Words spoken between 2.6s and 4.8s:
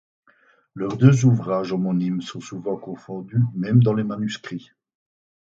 confondus, même dans les manuscrits.